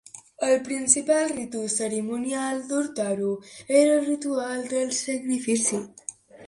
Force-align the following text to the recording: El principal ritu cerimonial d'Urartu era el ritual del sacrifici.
El 0.45 0.55
principal 0.67 1.33
ritu 1.35 1.61
cerimonial 1.75 2.65
d'Urartu 2.73 3.31
era 3.83 3.93
el 4.01 4.05
ritual 4.11 4.69
del 4.75 4.95
sacrifici. 5.05 5.87